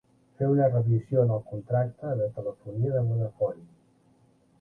[0.37, 3.63] Fer una revisió en el contracte de telefonia de Vodafone.